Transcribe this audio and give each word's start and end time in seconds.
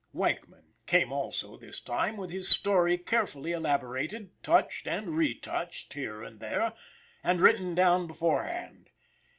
Weichman 0.15 0.73
"came 0.87 1.11
also:" 1.13 1.57
this 1.57 1.79
time 1.79 2.17
with 2.17 2.31
his 2.31 2.49
story 2.49 2.97
carefully 2.97 3.51
elaborated, 3.51 4.31
touched 4.41 4.87
and 4.87 5.15
retouched 5.15 5.93
here 5.93 6.23
and 6.23 6.39
there, 6.39 6.73
and 7.23 7.39
written 7.39 7.75
down 7.75 8.07
beforehand. 8.07 8.89